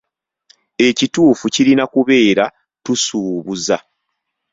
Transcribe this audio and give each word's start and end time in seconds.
"Ekituufu 0.87 1.45
kirina 1.53 1.85
kubeera 1.93 2.45
""tusuubuza.""" 2.83 3.77